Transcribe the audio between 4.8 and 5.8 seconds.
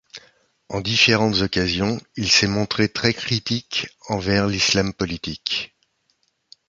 politique.